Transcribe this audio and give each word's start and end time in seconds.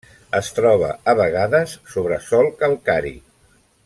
Es 0.37 0.47
troba 0.59 0.87
a 1.13 1.15
vegades 1.19 1.75
sobre 1.97 2.19
sòl 2.31 2.51
calcari. 2.63 3.13